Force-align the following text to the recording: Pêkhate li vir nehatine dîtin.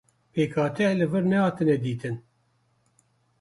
Pêkhate 0.33 0.85
li 0.97 1.05
vir 1.11 1.25
nehatine 1.31 1.75
dîtin. 1.83 2.15